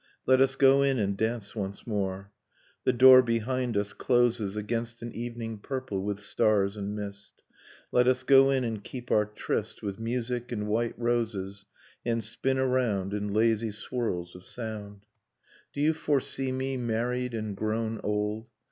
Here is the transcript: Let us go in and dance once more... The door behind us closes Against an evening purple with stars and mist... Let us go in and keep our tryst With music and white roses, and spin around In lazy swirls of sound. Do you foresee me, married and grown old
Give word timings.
Let 0.25 0.41
us 0.41 0.55
go 0.55 0.81
in 0.81 0.97
and 0.97 1.15
dance 1.15 1.55
once 1.55 1.85
more... 1.85 2.31
The 2.85 2.91
door 2.91 3.21
behind 3.21 3.77
us 3.77 3.93
closes 3.93 4.55
Against 4.55 5.03
an 5.03 5.13
evening 5.15 5.59
purple 5.59 6.01
with 6.01 6.21
stars 6.21 6.75
and 6.75 6.95
mist... 6.95 7.43
Let 7.91 8.07
us 8.07 8.23
go 8.23 8.49
in 8.49 8.63
and 8.63 8.83
keep 8.83 9.11
our 9.11 9.27
tryst 9.27 9.83
With 9.83 9.99
music 9.99 10.51
and 10.51 10.65
white 10.65 10.97
roses, 10.97 11.65
and 12.03 12.23
spin 12.23 12.57
around 12.57 13.13
In 13.13 13.31
lazy 13.31 13.69
swirls 13.69 14.33
of 14.35 14.43
sound. 14.43 15.05
Do 15.71 15.79
you 15.81 15.93
foresee 15.93 16.51
me, 16.51 16.77
married 16.77 17.35
and 17.35 17.55
grown 17.55 18.01
old 18.03 18.47